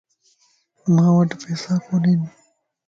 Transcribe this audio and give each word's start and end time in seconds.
مان 0.93 1.09
وٽ 1.15 1.29
پيساڪونين 1.41 2.21